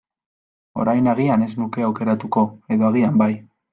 Orain 0.83 1.11
agian 1.13 1.45
ez 1.47 1.51
nuke 1.59 1.85
aukeratuko, 1.91 2.47
edo 2.77 2.89
agian 2.91 3.21
bai. 3.25 3.33